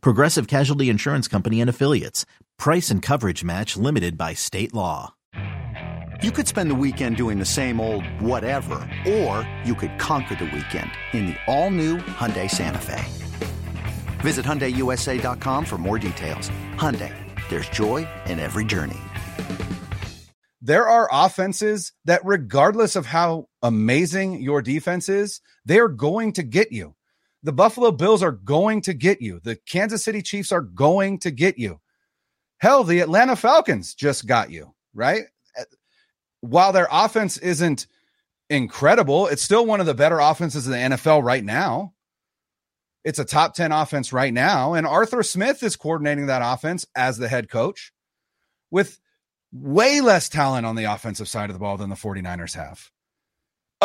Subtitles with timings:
[0.00, 2.26] Progressive Casualty Insurance Company and Affiliates.
[2.58, 5.14] Price and coverage match limited by state law.
[6.22, 10.44] You could spend the weekend doing the same old whatever, or you could conquer the
[10.44, 13.04] weekend in the all-new Hyundai Santa Fe.
[14.22, 16.50] Visit HyundaiUSA.com for more details.
[16.76, 17.12] Hyundai,
[17.50, 19.00] there's joy in every journey.
[20.62, 26.72] There are offenses that, regardless of how amazing your defense is, they're going to get
[26.72, 26.94] you.
[27.44, 29.38] The Buffalo Bills are going to get you.
[29.38, 31.78] The Kansas City Chiefs are going to get you.
[32.58, 35.24] Hell, the Atlanta Falcons just got you, right?
[36.40, 37.86] While their offense isn't
[38.48, 41.92] incredible, it's still one of the better offenses in the NFL right now.
[43.04, 44.72] It's a top 10 offense right now.
[44.72, 47.92] And Arthur Smith is coordinating that offense as the head coach
[48.70, 48.98] with
[49.52, 52.90] way less talent on the offensive side of the ball than the 49ers have.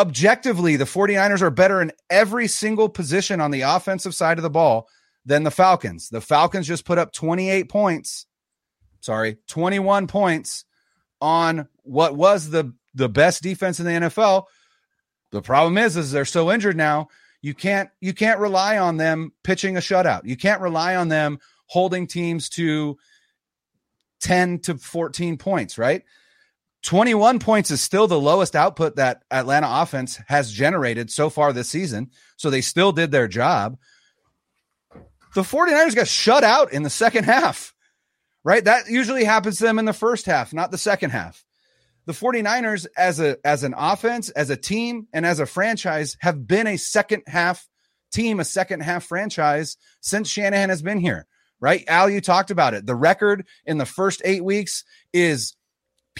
[0.00, 4.48] Objectively, the 49ers are better in every single position on the offensive side of the
[4.48, 4.88] ball
[5.26, 6.08] than the Falcons.
[6.08, 8.24] The Falcons just put up 28 points,
[9.00, 10.64] sorry, 21 points
[11.20, 14.44] on what was the the best defense in the NFL.
[15.32, 17.08] The problem is is they're so injured now,
[17.42, 20.22] you can't you can't rely on them pitching a shutout.
[20.24, 22.96] You can't rely on them holding teams to
[24.22, 26.04] 10 to 14 points, right?
[26.82, 31.68] 21 points is still the lowest output that Atlanta offense has generated so far this
[31.68, 32.10] season.
[32.36, 33.78] So they still did their job.
[35.34, 37.74] The 49ers got shut out in the second half,
[38.42, 38.64] right?
[38.64, 41.44] That usually happens to them in the first half, not the second half.
[42.06, 46.46] The 49ers as a as an offense, as a team, and as a franchise have
[46.46, 47.68] been a second half
[48.10, 51.26] team, a second half franchise since Shanahan has been here
[51.60, 51.84] right?
[51.88, 52.86] Al, you talked about it.
[52.86, 55.54] The record in the first eight weeks is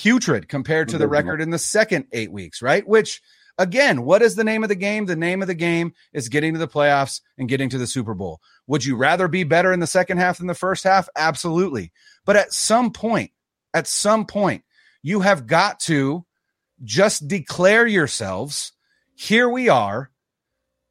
[0.01, 2.89] putrid compared to the record in the second eight weeks, right?
[2.89, 3.21] Which,
[3.59, 5.05] again, what is the name of the game?
[5.05, 8.15] The name of the game is getting to the playoffs and getting to the Super
[8.15, 8.41] Bowl.
[8.67, 11.11] Would you rather be better in the second half than the first half?
[11.17, 11.93] Absolutely.
[12.25, 13.33] But at some point,
[13.75, 14.65] at some point,
[15.03, 16.25] you have got to
[16.83, 18.73] just declare yourselves
[19.15, 20.11] here we are,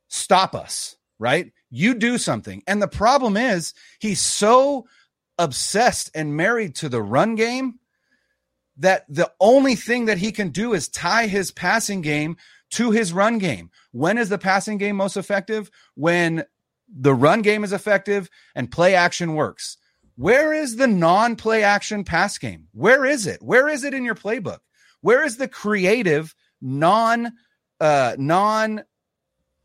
[0.07, 1.51] stop us, right?
[1.71, 2.61] You do something.
[2.67, 4.85] And the problem is, he's so
[5.39, 7.79] obsessed and married to the run game
[8.79, 12.37] that the only thing that he can do is tie his passing game
[12.71, 13.69] to his run game.
[13.91, 15.69] When is the passing game most effective?
[15.95, 16.43] When
[16.87, 19.77] the run game is effective and play action works.
[20.15, 22.67] Where is the non play action pass game?
[22.73, 23.41] Where is it?
[23.41, 24.59] Where is it in your playbook?
[25.01, 27.33] Where is the creative non
[27.79, 28.83] uh non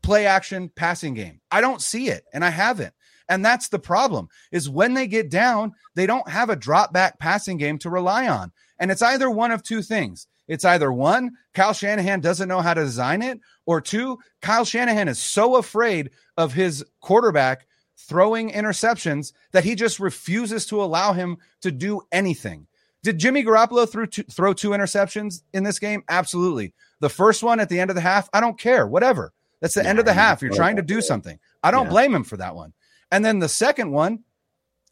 [0.05, 1.41] play action passing game.
[1.51, 2.93] I don't see it and I haven't.
[3.29, 7.19] And that's the problem is when they get down, they don't have a drop back
[7.19, 8.51] passing game to rely on.
[8.79, 10.27] And it's either one of two things.
[10.47, 15.07] It's either one, Kyle Shanahan doesn't know how to design it, or two, Kyle Shanahan
[15.07, 17.65] is so afraid of his quarterback
[17.97, 22.67] throwing interceptions that he just refuses to allow him to do anything.
[23.01, 26.03] Did Jimmy Garoppolo throw two, throw two interceptions in this game?
[26.09, 26.73] Absolutely.
[26.99, 29.33] The first one at the end of the half, I don't care, whatever.
[29.61, 30.41] That's the yeah, end of the half.
[30.41, 31.39] You're trying to do something.
[31.63, 31.91] I don't yeah.
[31.91, 32.73] blame him for that one.
[33.11, 34.23] And then the second one,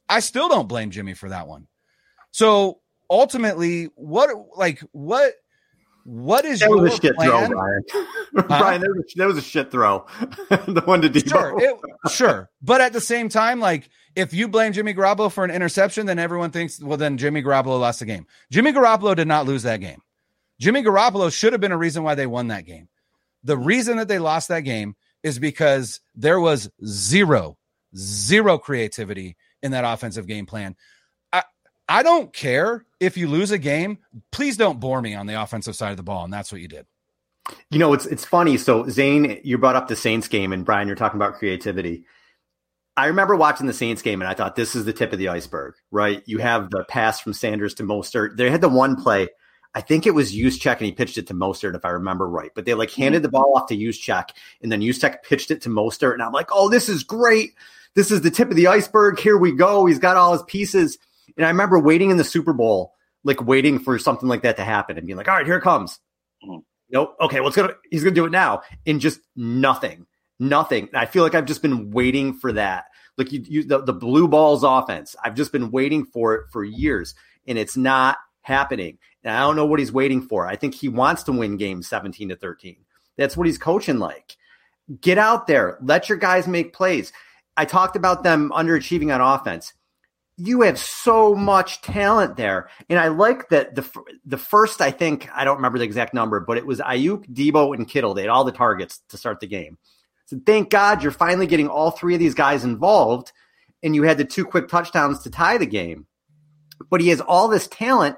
[0.08, 1.68] I still don't blame Jimmy for that one.
[2.32, 2.80] So
[3.10, 5.34] ultimately, what like what
[6.06, 7.30] what is that was a shit plan?
[7.30, 7.84] throw, Brian?
[7.92, 8.06] Huh?
[8.48, 8.78] Brian, uh-huh.
[8.80, 10.06] that was, a, that was, a, shit throw.
[10.50, 11.30] the one to Deebo.
[11.30, 15.44] Sure, it, sure, but at the same time, like if you blame Jimmy Garoppolo for
[15.44, 18.28] an interception, then everyone thinks, well, then Jimmy Garoppolo lost the game.
[18.52, 20.02] Jimmy Garoppolo did not lose that game.
[20.60, 22.90] Jimmy Garoppolo should have been a reason why they won that game.
[23.44, 27.58] The reason that they lost that game is because there was zero,
[27.96, 30.76] zero creativity in that offensive game plan.
[31.32, 31.44] I,
[31.88, 34.00] I don't care if you lose a game.
[34.32, 36.24] Please don't bore me on the offensive side of the ball.
[36.24, 36.86] And that's what you did.
[37.70, 38.58] You know, it's it's funny.
[38.58, 42.06] So Zane, you brought up the Saints game, and Brian, you're talking about creativity.
[42.96, 45.28] I remember watching the Saints game, and I thought this is the tip of the
[45.28, 46.24] iceberg, right?
[46.26, 48.38] You have the pass from Sanders to Mostert.
[48.38, 49.28] They had the one play
[49.76, 52.52] I think it was Juszczyk and he pitched it to Mostert, if I remember right.
[52.54, 53.02] But they like mm-hmm.
[53.02, 54.30] handed the ball off to Juszczyk
[54.62, 56.14] and then Juszczyk pitched it to Mostert.
[56.14, 57.56] And I'm like, oh, this is great.
[57.96, 59.20] This is the tip of the iceberg.
[59.20, 59.86] Here we go.
[59.86, 60.98] He's got all his pieces.
[61.38, 62.94] And I remember waiting in the Super Bowl,
[63.24, 65.62] like waiting for something like that to happen and being like, all right, here it
[65.62, 66.00] comes.
[66.44, 66.60] Mm-hmm.
[66.90, 67.16] Nope.
[67.20, 68.62] Okay, what's well, gonna he's gonna do it now.
[68.86, 70.06] And just nothing.
[70.40, 70.90] Nothing.
[70.94, 72.86] I feel like I've just been waiting for that.
[73.18, 75.16] Like you, you the, the blue balls offense.
[75.24, 77.16] I've just been waiting for it for years,
[77.48, 78.98] and it's not happening.
[79.24, 80.46] And I don't know what he's waiting for.
[80.46, 82.78] I think he wants to win games 17 to 13.
[83.18, 84.36] That's what he's coaching like.
[85.02, 87.14] Get out there, let your guys make plays.
[87.56, 89.74] I talked about them underachieving on offense.
[90.36, 93.88] You have so much talent there, and I like that the
[94.26, 97.76] the first I think I don't remember the exact number, but it was Aiyuk, Deebo,
[97.76, 98.16] and Kittle.
[98.16, 99.78] They had all the targets to start the game.
[100.26, 103.32] So thank God you're finally getting all three of these guys involved,
[103.84, 106.08] and you had the two quick touchdowns to tie the game.
[106.90, 108.18] But he has all this talent,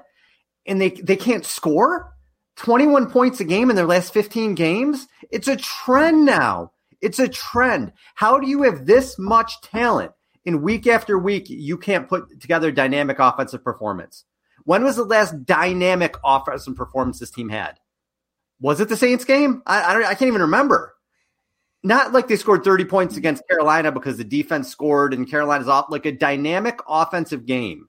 [0.64, 2.14] and they they can't score.
[2.56, 5.06] 21 points a game in their last 15 games.
[5.30, 6.72] It's a trend now.
[7.06, 7.92] It's a trend.
[8.16, 10.10] How do you have this much talent
[10.44, 11.48] in week after week?
[11.48, 14.24] You can't put together dynamic offensive performance.
[14.64, 17.78] When was the last dynamic offensive performance this team had?
[18.60, 19.62] Was it the Saints game?
[19.66, 20.96] I, I, I can't even remember.
[21.84, 25.86] Not like they scored 30 points against Carolina because the defense scored and Carolina's off
[25.90, 27.86] like a dynamic offensive game.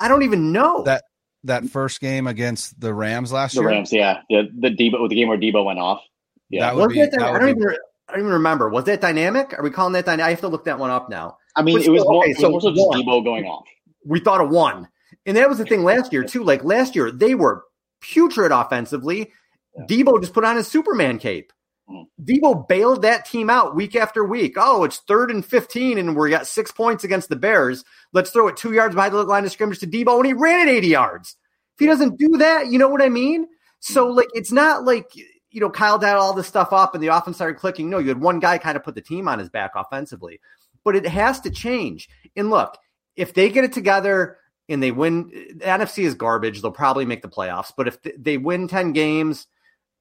[0.00, 0.82] I don't even know.
[0.82, 1.04] That
[1.44, 3.68] that first game against the Rams last the year.
[3.68, 6.02] The Rams, yeah, the the Deebo, the game where Deebo went off.
[6.50, 7.76] Yeah, that would be, that, that I would don't be, even.
[8.08, 8.68] I don't even remember.
[8.68, 9.52] Was that dynamic?
[9.58, 10.26] Are we calling that dynamic?
[10.26, 11.36] I have to look that one up now.
[11.56, 13.02] I mean, it was more, okay, it was so more so just one.
[13.02, 13.66] Deebo going off.
[14.06, 14.88] We thought of one,
[15.26, 16.42] and that was the thing last year too.
[16.42, 17.64] Like last year, they were
[18.00, 19.32] putrid offensively.
[19.76, 19.84] Yeah.
[19.86, 21.52] Deebo just put on his Superman cape.
[21.90, 22.06] Mhm.
[22.22, 24.54] Deebo bailed that team out week after week.
[24.56, 27.84] Oh, it's third and 15, and we got six points against the Bears.
[28.12, 30.68] Let's throw it two yards behind the line of scrimmage to Deebo, and he ran
[30.68, 31.36] it 80 yards.
[31.74, 33.46] If he doesn't do that, you know what I mean?
[33.80, 35.12] So, like, it's not like,
[35.50, 37.88] you know, Kyle dialed all this stuff up and the offense started clicking.
[37.88, 40.40] No, you had one guy kind of put the team on his back offensively,
[40.84, 42.08] but it has to change.
[42.36, 42.76] And look,
[43.16, 46.60] if they get it together and they win, the NFC is garbage.
[46.60, 49.46] They'll probably make the playoffs, but if they win 10 games,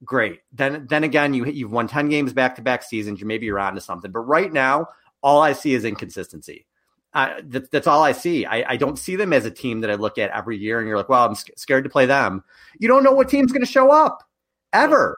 [0.04, 0.42] great.
[0.52, 3.20] Then then again, you you've won ten games back to back seasons.
[3.20, 4.12] You maybe you're on to something.
[4.12, 4.88] But right now,
[5.22, 6.66] all I see is inconsistency.
[7.14, 8.46] That, that's all I see.
[8.46, 10.88] I, I don't see them as a team that I look at every year, and
[10.88, 12.44] you're like, well, I'm sc- scared to play them.
[12.78, 14.24] You don't know what team's going to show up
[14.72, 15.18] ever,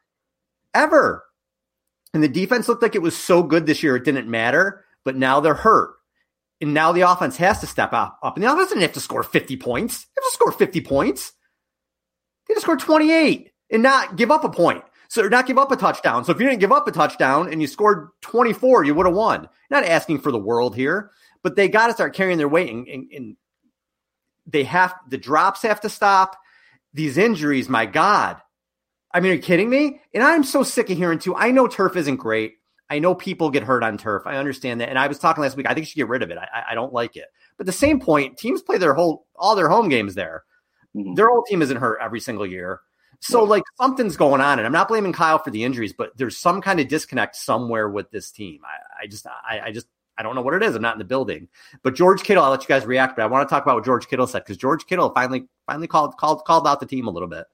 [0.80, 1.26] ever.
[2.14, 4.86] And the defense looked like it was so good this year, it didn't matter.
[5.06, 5.96] But now they're hurt.
[6.62, 8.20] And now the offense has to step up.
[8.22, 8.36] up.
[8.36, 10.00] And the offense didn't have to score 50 points.
[10.00, 11.32] They have to score 50 points.
[12.48, 14.84] They had to score 28 and not give up a point.
[15.08, 16.24] So not give up a touchdown.
[16.24, 19.16] So if you didn't give up a touchdown and you scored 24, you would have
[19.16, 19.50] won.
[19.72, 21.12] Not asking for the world here,
[21.42, 23.38] but they got to start carrying their weight and, and, and
[24.46, 26.38] they have the drops have to stop.
[26.94, 28.42] These injuries, my God.
[29.12, 30.02] I mean, are you kidding me?
[30.14, 31.36] And I'm so sick of hearing too.
[31.36, 32.56] I know turf isn't great.
[32.90, 34.24] I know people get hurt on turf.
[34.26, 34.90] I understand that.
[34.90, 35.68] And I was talking last week.
[35.68, 36.38] I think you should get rid of it.
[36.38, 37.28] I, I don't like it.
[37.58, 40.44] But the same point, teams play their whole all their home games there.
[40.96, 41.16] Mhm.
[41.16, 42.82] Their whole team isn't hurt every single year.
[43.22, 46.38] So like something's going on, and I'm not blaming Kyle for the injuries, but there's
[46.38, 48.62] some kind of disconnect somewhere with this team.
[48.64, 50.74] I, I just I, I just I don't know what it is.
[50.74, 51.50] I'm not in the building.
[51.84, 53.86] But George Kittle, I'll let you guys react, but I want to talk about what
[53.86, 57.12] George Kittle said because George Kittle finally finally called called called out the team a
[57.12, 57.46] little bit.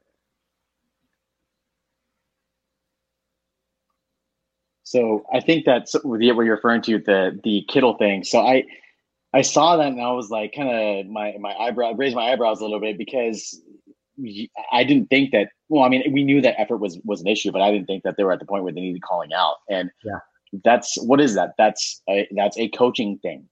[4.86, 8.24] So I think that's what you're referring to the the Kittle thing.
[8.24, 8.64] So I
[9.34, 12.62] I saw that and I was like, kind of my my eyebrow raised my eyebrows
[12.62, 13.60] a little bit because
[14.72, 15.50] I didn't think that.
[15.68, 18.04] Well, I mean, we knew that effort was was an issue, but I didn't think
[18.04, 19.56] that they were at the point where they needed calling out.
[19.70, 20.20] And Yeah.
[20.64, 21.56] that's what is that?
[21.58, 23.50] That's a, that's a coaching thing.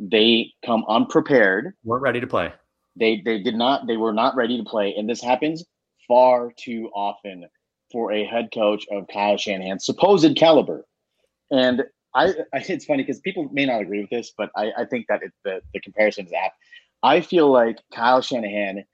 [0.00, 1.74] They come unprepared.
[1.84, 2.52] weren't ready to play.
[2.96, 3.86] They they did not.
[3.86, 5.64] They were not ready to play, and this happens
[6.08, 7.46] far too often
[7.92, 10.86] for a head coach of Kyle Shanahan's supposed caliber.
[11.50, 11.84] And
[12.14, 15.06] I, I it's funny because people may not agree with this, but I, I think
[15.08, 16.56] that it, the the comparison is apt.
[17.02, 18.84] I feel like Kyle Shanahan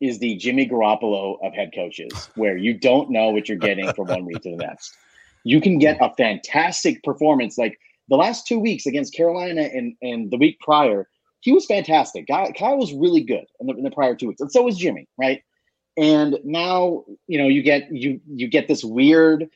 [0.00, 4.08] is the Jimmy Garoppolo of head coaches, where you don't know what you're getting from
[4.08, 4.96] one week to the next.
[5.44, 7.78] You can get a fantastic performance like
[8.08, 11.08] the last two weeks against Carolina and, and the week prior.
[11.40, 12.26] He was fantastic.
[12.26, 14.76] Guy, Kyle was really good in the, in the prior two weeks, and so was
[14.76, 15.42] Jimmy, right?
[15.96, 19.48] And now you know you get you you get this weird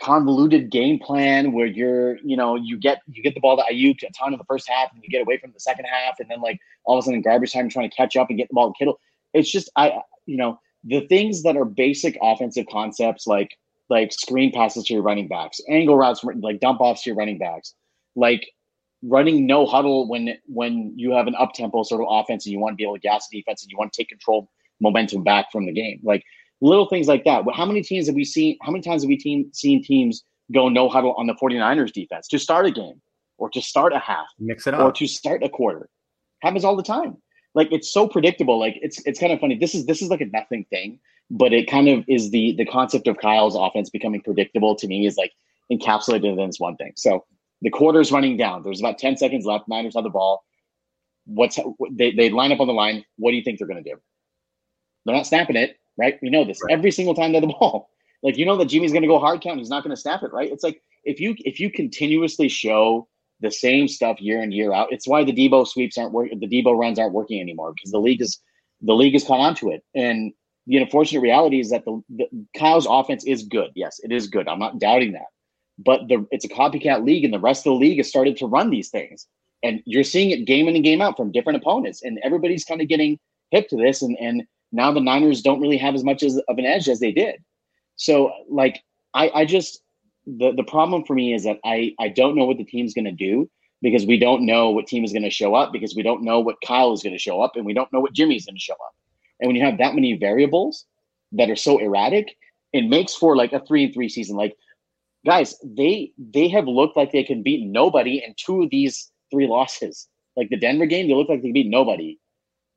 [0.00, 4.02] convoluted game plan where you're, you know, you get you get the ball to Aiyuk
[4.02, 6.28] a ton in the first half and you get away from the second half, and
[6.30, 8.54] then like all of a sudden garbage time trying to catch up and get the
[8.54, 8.98] ball to Kittle.
[9.34, 13.56] It's just I you know, the things that are basic offensive concepts like
[13.88, 17.38] like screen passes to your running backs, angle routes like dump offs to your running
[17.38, 17.74] backs,
[18.16, 18.50] like
[19.02, 22.58] running no huddle when when you have an up tempo sort of offense and you
[22.58, 25.22] want to be able to gas the defense and you want to take control momentum
[25.22, 26.00] back from the game.
[26.02, 26.24] Like
[26.60, 27.44] little things like that.
[27.54, 28.56] How many teams have we seen?
[28.62, 30.22] How many times have we team, seen teams
[30.52, 33.00] go no huddle on the 49ers defense to start a game
[33.38, 34.80] or to start a half Mix it up.
[34.80, 35.88] or to start a quarter?
[36.42, 37.16] Happens all the time.
[37.54, 38.58] Like it's so predictable.
[38.58, 39.56] Like it's it's kind of funny.
[39.56, 40.98] This is this is like a nothing thing,
[41.30, 45.06] but it kind of is the the concept of Kyle's offense becoming predictable to me
[45.06, 45.32] is like
[45.72, 46.92] encapsulated in this one thing.
[46.96, 47.24] So
[47.62, 48.62] The quarter's running down.
[48.62, 49.68] There's about 10 seconds left.
[49.68, 50.44] Niners have the ball.
[51.26, 51.58] What's
[51.92, 53.04] they, they line up on the line.
[53.16, 53.96] What do you think they're going to do?
[55.04, 56.18] They're not snapping it, right?
[56.22, 56.72] We know this right.
[56.72, 57.88] every single time they're the ball.
[58.22, 59.60] Like you know that Jimmy's going to go hard count.
[59.60, 60.52] He's not going to snap it, right?
[60.52, 63.08] It's like if you if you continuously show
[63.40, 66.38] the same stuff year in year out, it's why the Deebo sweeps aren't working.
[66.38, 68.38] The Deebo runs aren't working anymore because the league is
[68.82, 69.82] the league has caught on to it.
[69.94, 70.32] And
[70.66, 72.26] the unfortunate reality is that the, the
[72.56, 73.70] Kyle's offense is good.
[73.74, 74.48] Yes, it is good.
[74.48, 75.26] I'm not doubting that.
[75.78, 78.46] But the it's a copycat league, and the rest of the league has started to
[78.46, 79.26] run these things.
[79.62, 82.02] And you're seeing it game in and game out from different opponents.
[82.02, 83.18] And everybody's kind of getting
[83.50, 84.02] hip to this.
[84.02, 84.42] And and
[84.72, 87.42] now the Niners don't really have as much as, of an edge as they did.
[87.96, 88.82] So like
[89.14, 89.82] I, I just
[90.26, 93.04] the the problem for me is that I I don't know what the team's going
[93.04, 93.50] to do
[93.82, 96.40] because we don't know what team is going to show up because we don't know
[96.40, 98.60] what Kyle is going to show up and we don't know what Jimmy's going to
[98.60, 98.94] show up.
[99.40, 100.84] And when you have that many variables
[101.32, 102.36] that are so erratic,
[102.72, 104.36] it makes for like a three and three season.
[104.36, 104.56] Like
[105.24, 109.46] guys, they they have looked like they can beat nobody in two of these three
[109.46, 110.08] losses.
[110.36, 112.18] Like the Denver game, they look like they can beat nobody.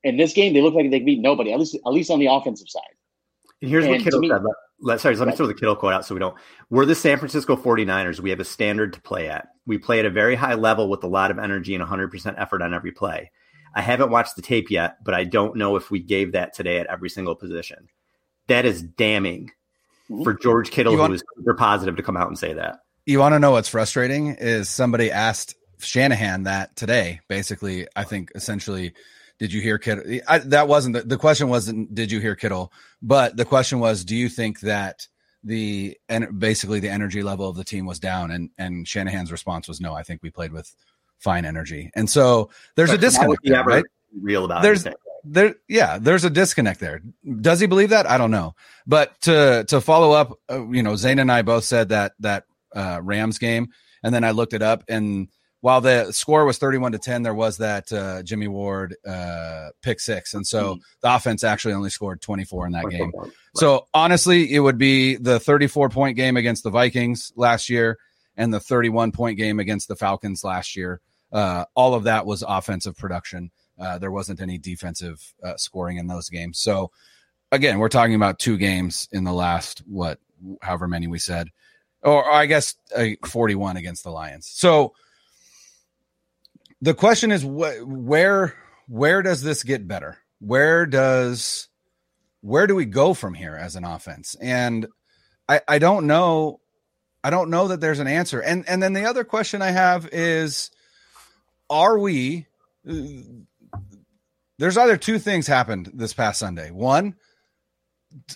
[0.04, 2.18] In this game, they look like they can beat nobody, at least at least on
[2.18, 2.82] the offensive side.
[3.60, 4.42] And here's and what Kittle me, said.
[4.80, 6.36] Let, sorry, let me throw the Kittle quote out so we don't.
[6.68, 8.20] We're the San Francisco 49ers.
[8.20, 9.48] We have a standard to play at.
[9.66, 12.60] We play at a very high level with a lot of energy and 100% effort
[12.60, 13.30] on every play.
[13.74, 16.78] I haven't watched the tape yet, but I don't know if we gave that today
[16.78, 17.88] at every single position.
[18.48, 19.50] That is damning
[20.10, 20.22] mm-hmm.
[20.22, 22.80] for George Kittle, want, who is super positive to come out and say that.
[23.06, 27.20] You want to know what's frustrating is somebody asked Shanahan that today.
[27.28, 28.92] Basically, I think essentially
[29.38, 30.20] did you hear Kittle?
[30.28, 31.48] I, that wasn't the, the question.
[31.48, 32.72] Wasn't did you hear Kittle?
[33.02, 35.08] But the question was, do you think that
[35.42, 38.30] the and basically the energy level of the team was down?
[38.30, 39.94] And and Shanahan's response was, no.
[39.94, 40.74] I think we played with
[41.18, 41.90] fine energy.
[41.94, 43.40] And so there's but a disconnect.
[43.44, 43.84] There, right?
[44.20, 45.00] Real about there's anything.
[45.24, 47.02] there yeah there's a disconnect there.
[47.40, 48.08] Does he believe that?
[48.08, 48.54] I don't know.
[48.86, 52.44] But to to follow up, uh, you know, Zane and I both said that that
[52.74, 53.70] uh, Rams game,
[54.04, 55.28] and then I looked it up and
[55.64, 59.98] while the score was 31 to 10, there was that uh, Jimmy Ward uh, pick
[59.98, 60.34] six.
[60.34, 60.80] And so mm-hmm.
[61.00, 63.10] the offense actually only scored 24 in that game.
[63.54, 67.96] So honestly, it would be the 34 point game against the Vikings last year
[68.36, 71.00] and the 31 point game against the Falcons last year.
[71.32, 73.50] Uh, all of that was offensive production.
[73.78, 76.58] Uh, there wasn't any defensive uh, scoring in those games.
[76.58, 76.90] So
[77.52, 80.18] again, we're talking about two games in the last, what,
[80.60, 81.48] however many we said,
[82.02, 84.46] or, or I guess uh, 41 against the Lions.
[84.46, 84.92] So,
[86.84, 88.54] the question is wh- where
[88.88, 90.18] where does this get better?
[90.40, 91.68] Where does
[92.42, 94.36] where do we go from here as an offense?
[94.38, 94.86] And
[95.48, 96.60] I I don't know
[97.22, 98.40] I don't know that there's an answer.
[98.40, 100.70] And and then the other question I have is
[101.70, 102.46] are we
[104.58, 106.70] there's either two things happened this past Sunday.
[106.70, 107.14] One,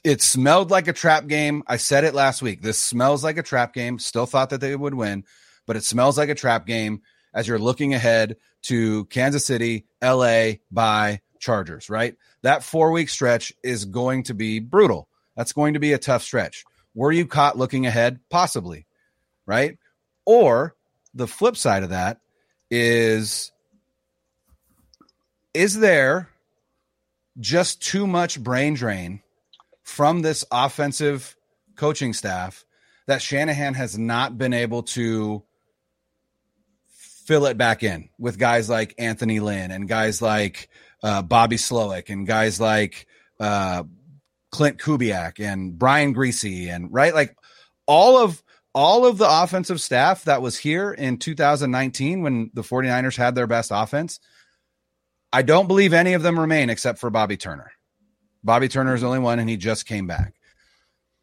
[0.03, 1.65] it smelled like a trap game.
[1.67, 2.63] I said it last week.
[2.63, 3.99] This smells like a trap game.
[3.99, 5.25] Still thought that they would win,
[5.67, 7.03] but it smells like a trap game
[7.35, 12.17] as you're looking ahead to Kansas City, LA bye Chargers, right?
[12.43, 15.09] That four week stretch is going to be brutal.
[15.37, 16.65] That's going to be a tough stretch.
[16.95, 18.21] Were you caught looking ahead?
[18.29, 18.87] Possibly,
[19.47, 19.79] right?
[20.27, 20.75] Or
[21.15, 22.21] the flip side of that
[22.71, 23.53] is
[25.55, 26.29] is there
[27.41, 29.23] just too much brain drain
[29.83, 31.37] from this offensive
[31.77, 32.65] coaching staff
[33.07, 35.43] that Shanahan has not been able to
[37.29, 40.71] fill it back in with guys like Anthony Lynn and guys like
[41.03, 43.07] uh, Bobby Slowik and guys like
[43.39, 43.85] uh,
[44.51, 47.37] Klint Kubiak and Brian Griese and right like
[47.87, 48.43] all of
[48.75, 53.47] all of the offensive staff that was here in 2019 when the 49ers had their
[53.47, 54.21] best offense
[55.31, 57.71] I don't believe any of them remain except for Bobby Turner.
[58.43, 60.33] Bobby Turner is the only one and he just came back.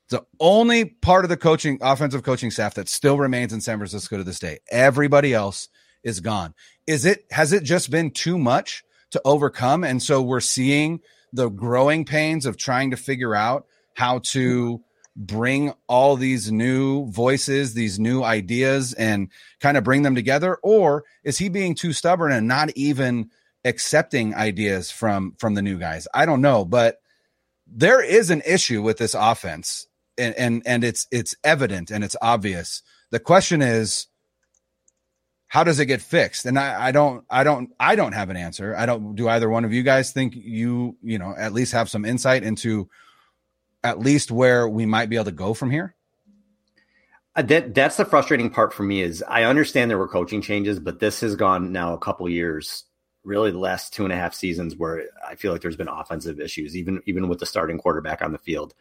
[0.10, 4.18] The only part of the coaching offensive coaching staff that still remains in San Francisco
[4.18, 4.60] to this day.
[4.70, 5.68] Everybody else
[6.06, 6.54] is gone.
[6.88, 9.84] Is it has it just been too much to overcome?
[9.84, 11.02] And so we're seeing
[11.34, 14.82] the growing pains of trying to figure out how to
[15.16, 20.58] bring all these new voices, these new ideas, and kind of bring them together?
[20.62, 23.30] Or is he being too stubborn and not even
[23.64, 26.08] accepting ideas from from the new guys?
[26.14, 26.98] I don't know, but
[27.68, 32.16] there is an issue with this offense, and and, and it's it's evident and it's
[32.22, 32.82] obvious.
[33.12, 34.08] The question is
[35.48, 36.46] how does it get fixed?
[36.46, 38.76] And I, I don't, I don't, I don't have an answer.
[38.76, 39.16] I don't.
[39.16, 42.44] Do either one of you guys think you, you know, at least have some insight
[42.44, 42.90] into
[43.84, 45.96] at least where we might be able to go from here?
[47.36, 50.80] Uh, that that's the frustrating part for me is I understand there were coaching changes,
[50.80, 52.86] but this has gone now a couple years,
[53.24, 56.40] really the last two and a half seasons where I feel like there's been offensive
[56.40, 58.74] issues, even even with the starting quarterback on the field.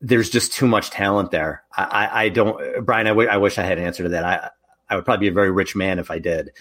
[0.00, 1.64] There's just too much talent there.
[1.74, 3.06] I, I, I don't, Brian.
[3.06, 4.24] I, w- I wish I had an answer to that.
[4.24, 4.50] I
[4.88, 6.52] I would probably be a very rich man if I did.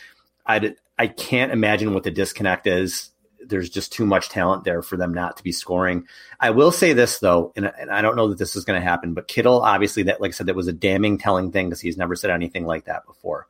[0.46, 3.10] I I can't imagine what the disconnect is.
[3.46, 6.08] There's just too much talent there for them not to be scoring.
[6.40, 8.88] I will say this though, and, and I don't know that this is going to
[8.88, 11.82] happen, but Kittle obviously that like I said that was a damning telling thing because
[11.82, 13.48] he's never said anything like that before.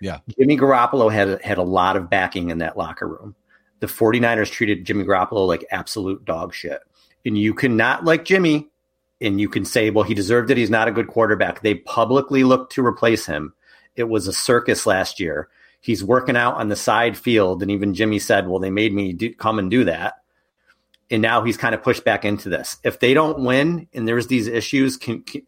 [0.00, 0.18] Yeah.
[0.36, 3.36] Jimmy Garoppolo had had a lot of backing in that locker room.
[3.78, 6.80] The 49ers treated Jimmy Garoppolo like absolute dog shit.
[7.24, 8.68] And you cannot like Jimmy
[9.20, 10.56] and you can say, well, he deserved it.
[10.56, 11.62] He's not a good quarterback.
[11.62, 13.54] They publicly looked to replace him.
[13.96, 15.48] It was a circus last year.
[15.80, 17.62] He's working out on the side field.
[17.62, 20.14] And even Jimmy said, well, they made me do, come and do that.
[21.10, 22.78] And now he's kind of pushed back into this.
[22.84, 25.42] If they don't win and there's these issues, can, can,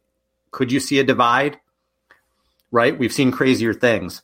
[0.50, 1.58] could you see a divide?
[2.70, 2.98] Right?
[2.98, 4.22] We've seen crazier things.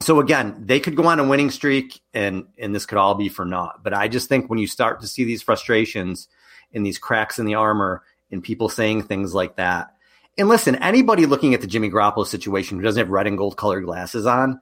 [0.00, 3.28] So again, they could go on a winning streak and and this could all be
[3.28, 3.82] for naught.
[3.82, 6.28] But I just think when you start to see these frustrations
[6.74, 9.94] and these cracks in the armor and people saying things like that.
[10.38, 13.56] And listen, anybody looking at the Jimmy Garoppolo situation who doesn't have red and gold
[13.56, 14.60] colored glasses on,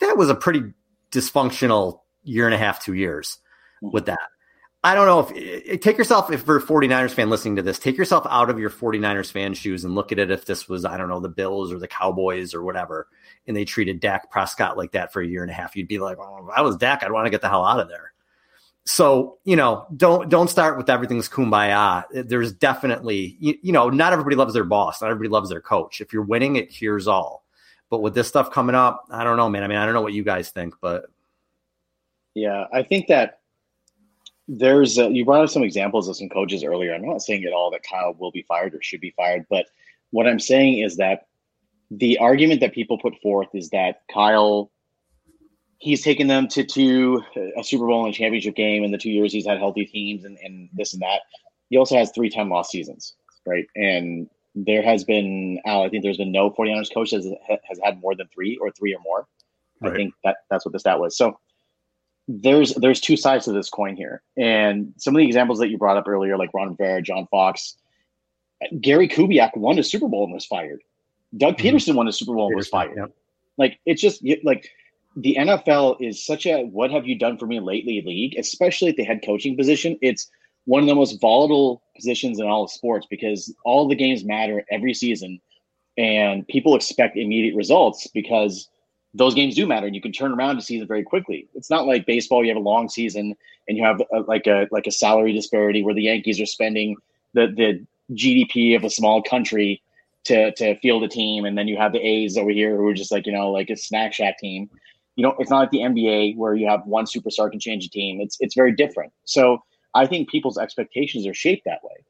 [0.00, 0.62] that was a pretty
[1.10, 3.38] dysfunctional year and a half, two years
[3.80, 3.90] hmm.
[3.92, 4.18] with that.
[4.84, 7.62] I don't know if eh, eh, take yourself, if you're a 49ers fan listening to
[7.62, 10.68] this, take yourself out of your 49ers fan shoes and look at it if this
[10.68, 13.08] was, I don't know, the Bills or the Cowboys or whatever,
[13.46, 15.74] and they treated Dak Prescott like that for a year and a half.
[15.74, 17.80] You'd be like, oh, if I was Dak, I'd want to get the hell out
[17.80, 18.12] of there
[18.86, 22.04] so you know don't don't start with everything's kumbaya.
[22.12, 25.02] There's definitely you, you, know not everybody loves their boss.
[25.02, 26.00] Not everybody loves their coach.
[26.00, 27.44] If you're winning it here's all.
[27.90, 29.64] But with this stuff coming up i don't know man.
[29.64, 31.06] I mean i don't know what you guys think but
[32.34, 33.40] yeah i think that
[34.48, 36.94] there's a, you brought up some examples of some coaches earlier.
[36.94, 39.66] I'm not saying at all that kyle will be fired or should be fired but
[40.10, 41.26] what i'm saying is that
[41.90, 44.70] the argument that people put forth is that kyle
[45.78, 47.22] he's taken them to two
[47.56, 50.24] a Super Bowl and a championship game in the two years he's had healthy teams
[50.24, 51.22] and, and this and that.
[51.68, 53.14] He also has three 10 loss seasons,
[53.46, 53.66] right?
[53.74, 57.78] And there has been, Al, I think there's been no 49ers coach that has, has
[57.82, 59.26] had more than three or three or more.
[59.80, 59.92] Right.
[59.92, 61.16] I think that that's what the stat was.
[61.16, 61.38] So
[62.28, 64.22] there's there's two sides to this coin here.
[64.36, 67.76] And some of the examples that you brought up earlier, like Ron Rivera, John Fox,
[68.80, 70.80] Gary Kubiak won a Super Bowl and was fired.
[71.36, 71.76] Doug mm-hmm.
[71.76, 72.96] Pederson won a Super Bowl and was fired.
[72.96, 73.12] Yep.
[73.58, 74.70] Like it's just like
[75.16, 78.96] the NFL is such a what have you done for me lately league, especially at
[78.96, 79.98] the head coaching position.
[80.02, 80.30] It's
[80.66, 84.64] one of the most volatile positions in all of sports because all the games matter
[84.70, 85.40] every season
[85.96, 88.68] and people expect immediate results because
[89.14, 91.48] those games do matter and you can turn around a season very quickly.
[91.54, 93.34] It's not like baseball you have a long season
[93.66, 96.96] and you have a, like a like a salary disparity where the Yankees are spending
[97.32, 99.80] the the GDP of a small country
[100.24, 102.94] to to field a team and then you have the A's over here who are
[102.94, 104.68] just like, you know, like a snack shack team
[105.16, 107.90] you know, it's not like the NBA where you have one superstar can change a
[107.90, 108.20] team.
[108.20, 109.12] It's it's very different.
[109.24, 109.58] So
[109.94, 112.04] I think people's expectations are shaped that way.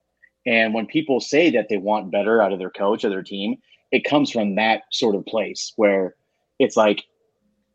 [0.45, 3.57] And when people say that they want better out of their coach or their team,
[3.93, 6.15] it comes from that sort of place where
[6.59, 7.05] it's like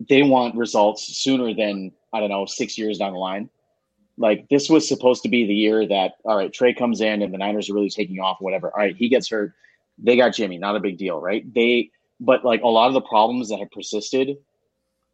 [0.10, 3.50] they want results sooner than I don't know six years down the line.
[4.18, 7.34] Like this was supposed to be the year that all right, Trey comes in and
[7.34, 8.38] the Niners are really taking off.
[8.42, 8.70] Whatever.
[8.72, 9.54] All right, he gets hurt.
[9.98, 10.58] They got Jimmy.
[10.58, 11.46] Not a big deal, right?
[11.54, 14.38] They but like a lot of the problems that have persisted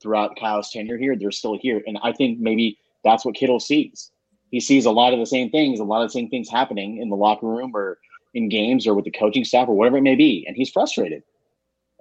[0.02, 1.82] throughout Kyle's tenure here, they're still here.
[1.86, 4.12] And I think maybe that's what Kittle sees.
[4.52, 6.98] He sees a lot of the same things, a lot of the same things happening
[7.02, 7.98] in the locker room or
[8.34, 11.24] in games or with the coaching staff or whatever it may be, and he's frustrated.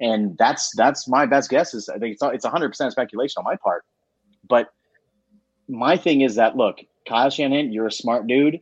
[0.01, 1.73] And that's that's my best guess.
[1.75, 3.85] Is I think it's it's 100 percent speculation on my part,
[4.47, 4.69] but
[5.69, 6.79] my thing is that look,
[7.09, 8.61] Kyle Shanahan, you're a smart dude.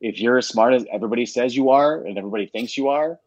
[0.00, 3.18] If you're as smart as everybody says you are, and everybody thinks you are,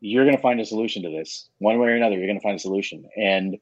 [0.00, 2.16] you're going to find a solution to this one way or another.
[2.16, 3.58] You're going to find a solution, and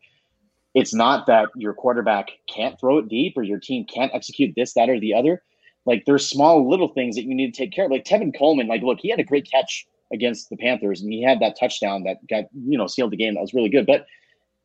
[0.75, 4.75] it's not that your quarterback can't throw it deep or your team can't execute this,
[4.75, 5.43] that, or the other.
[5.85, 7.91] Like there's small little things that you need to take care of.
[7.91, 11.23] Like Tevin Coleman, like look, he had a great catch against the Panthers and he
[11.23, 13.35] had that touchdown that got, you know, sealed the game.
[13.35, 13.87] That was really good.
[13.87, 14.07] But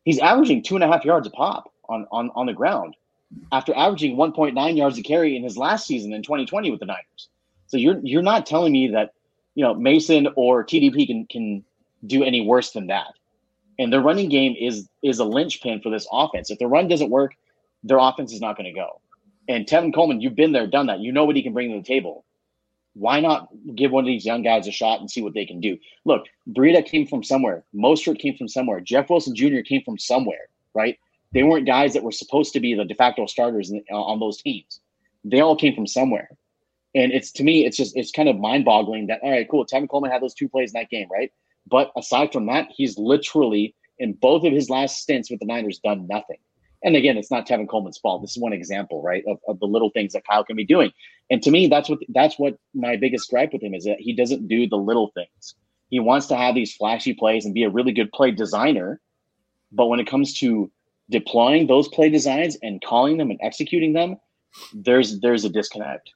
[0.04, 2.94] he's averaging two and a half yards a pop on on, on the ground
[3.52, 7.28] after averaging 1.9 yards a carry in his last season in 2020 with the Niners.
[7.66, 9.12] So you're you're not telling me that,
[9.54, 11.64] you know, Mason or TDP can can
[12.06, 13.17] do any worse than that.
[13.78, 16.50] And their running game is is a linchpin for this offense.
[16.50, 17.34] If the run doesn't work,
[17.84, 19.00] their offense is not going to go.
[19.48, 21.00] And Tevin Coleman, you've been there, done that.
[21.00, 22.24] You know what he can bring to the table.
[22.94, 25.60] Why not give one of these young guys a shot and see what they can
[25.60, 25.78] do?
[26.04, 27.62] Look, Breida came from somewhere.
[27.74, 28.80] Mostert came from somewhere.
[28.80, 29.60] Jeff Wilson Jr.
[29.60, 30.98] came from somewhere, right?
[31.32, 34.18] They weren't guys that were supposed to be the de facto starters in, uh, on
[34.18, 34.80] those teams.
[35.24, 36.30] They all came from somewhere.
[36.94, 39.64] And it's to me, it's just it's kind of mind boggling that all right, cool.
[39.64, 41.30] Tevin Coleman had those two plays in that game, right?
[41.68, 45.80] But aside from that, he's literally in both of his last stints with the Niners
[45.80, 46.38] done nothing.
[46.84, 48.22] And again, it's not Tevin Coleman's fault.
[48.22, 50.92] This is one example, right, of, of the little things that Kyle can be doing.
[51.30, 54.12] And to me, that's what that's what my biggest gripe with him is that he
[54.14, 55.54] doesn't do the little things.
[55.90, 59.00] He wants to have these flashy plays and be a really good play designer,
[59.72, 60.70] But when it comes to
[61.10, 64.16] deploying those play designs and calling them and executing them,
[64.72, 66.10] there's there's a disconnect.